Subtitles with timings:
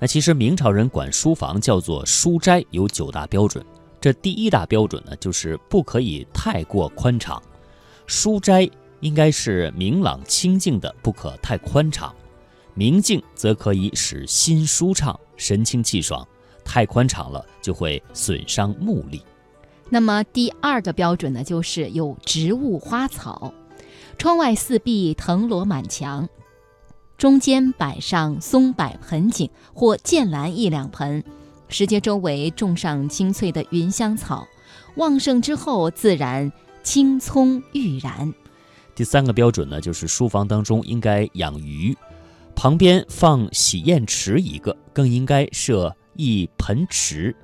[0.00, 3.64] 那其实明朝人管书房叫做书斋，有九大标准。
[4.00, 7.42] 这第一大标准呢，就是不可以太过宽敞。
[8.06, 8.68] 书斋
[9.00, 12.14] 应该是明朗清静的，不可太宽敞。
[12.74, 16.24] 明净则可以使心舒畅、神清气爽，
[16.64, 19.20] 太宽敞了就会损伤目力。
[19.90, 23.52] 那么第二个标准呢，就是有植物花草，
[24.16, 26.28] 窗外四壁藤萝满墙，
[27.18, 31.22] 中间摆上松柏盆景或剑兰一两盆。
[31.68, 34.46] 石阶周围种上青翠的芸香草，
[34.94, 36.50] 旺盛之后自然
[36.84, 38.32] 青葱郁然。
[38.94, 41.96] 第三个标准呢，就是书房当中应该养鱼，
[42.54, 47.34] 旁边放洗砚池一个，更应该设一盆池。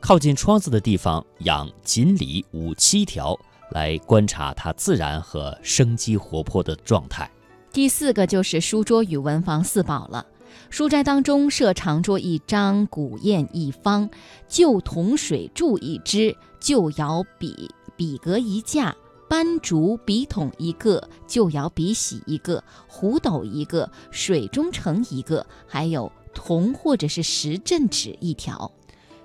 [0.00, 3.38] 靠近窗子的地方养锦鲤五七条，
[3.72, 7.30] 来观察它自然和生机活泼的状态。
[7.72, 10.26] 第四个就是书桌与文房四宝了。
[10.70, 14.10] 书斋当中设长桌一张，古砚一方，
[14.48, 18.94] 旧铜水柱一支，旧窑笔笔格一架，
[19.28, 28.70] 斑竹笔筒一个，旧窑笔洗一个，壶斗一个，水中盛一个，还有铜或者是石镇纸一条。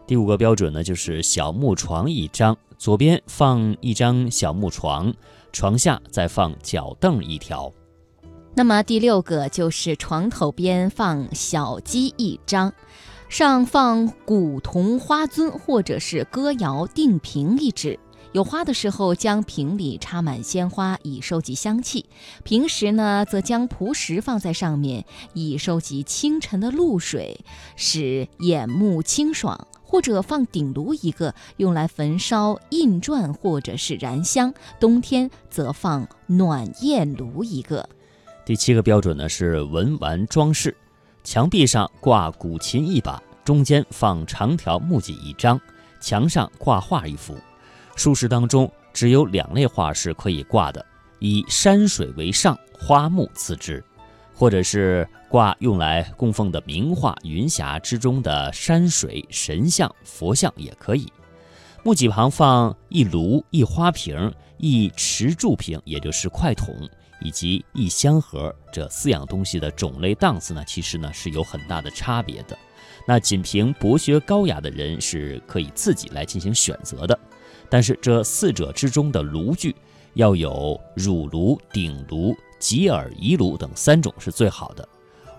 [0.05, 5.13] 第五个标准呢，就是小木床一张，左边放一张小木床，
[5.51, 7.71] 床下再放脚凳一条。
[8.55, 12.71] 那么第六个就是床头边放小鸡一张，
[13.27, 17.99] 上放古铜花樽或者是歌谣定瓶一只。
[18.31, 22.05] 有花的时候，将瓶里插满鲜花，以收集香气；
[22.43, 27.43] 平时呢，则将蒲石放在上面，以收集清晨的露水，
[27.75, 29.67] 使眼目清爽。
[29.81, 37.87] 或者放鼎炉一个，用来焚烧印篆或者是燃香；冬天则放暖砚炉一个。
[38.45, 40.75] 第七个标准呢是文玩装饰，
[41.23, 45.59] 墙壁上挂古琴一把，中间放长条木几一张，
[46.01, 47.37] 墙上挂画一幅。
[47.95, 50.85] 书室当中只有两类画是可以挂的，
[51.19, 53.81] 以山水为上，花木次之，
[54.33, 61.09] 或者是挂用来供奉的名画云霞之中的山水神像、佛像也可以。
[61.81, 66.73] 木几旁放一炉、一花瓶、一持柱瓶，也就是筷筒。
[67.19, 72.57] 以及一香盒这四样东西的种类档次呢，其实呢是有很大的差别的。
[73.05, 77.17] 那仅凭博学高雅的人是可以自己来进行选择的。
[77.69, 79.75] 但是这四者之中的炉具
[80.13, 84.87] 要有乳炉、鼎炉、吉尔仪炉等三种是最好的。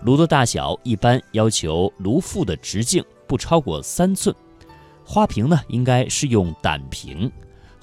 [0.03, 4.35] 炉的大小一般要求炉腹的直径不超过三寸。
[5.03, 7.31] 花瓶呢应该是用胆瓶，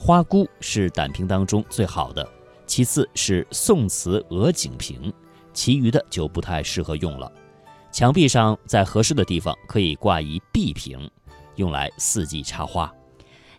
[0.04, 2.28] 花菇是胆瓶当中最好的。
[2.66, 5.12] 其次是宋瓷鹅颈瓶，
[5.54, 7.30] 其余的就不太适合用了。
[7.92, 11.08] 墙壁上在合适的地方可以挂一壁瓶，
[11.54, 12.92] 用来四季插花。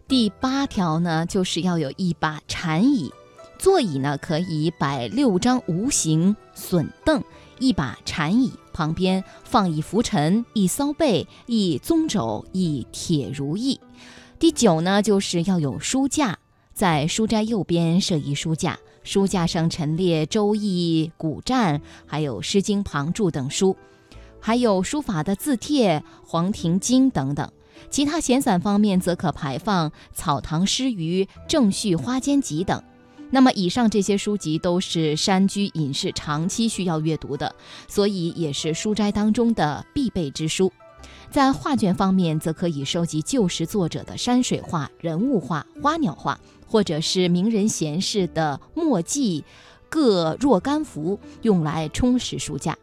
[0.06, 3.10] 第八条呢，就是要有一把禅椅，
[3.58, 7.24] 座椅呢可以摆六张无形笋凳，
[7.58, 13.80] 一把禅椅旁边放一拂尘、一骚背、一棕肘、一铁如意。
[14.44, 16.38] 第九呢，就是要有书架，
[16.74, 18.78] 在书斋右边设一书架。
[19.02, 23.74] 书架上陈列《周易》《古战》，还有《诗经》旁注等书，
[24.42, 27.50] 还有书法的字帖《黄庭经》等等。
[27.90, 32.84] 其他闲散方面，则可排放《草堂诗余》《正序花间集》等。
[33.32, 37.56] 那么，以上这些书籍都是山居隐士长期需要阅读的，
[37.88, 40.70] 所以也是书斋当中的必备之书。
[41.34, 46.40] 在画卷方面，则可以收集旧时作者的山水画、人物画、花鸟画。
[46.68, 49.44] 或者是名人闲事的墨迹，
[49.90, 52.78] 各若干幅，用来充实书架。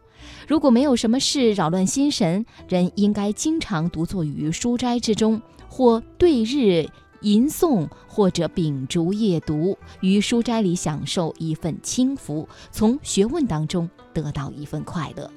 [0.49, 6.89] 如果没有什么事扰乱心神，人应该经常独坐于书斋之中，或对日
[7.21, 15.31] 吟诵，或者秉烛夜读，于书斋里享受一份清福，从学问当中得到一份快乐。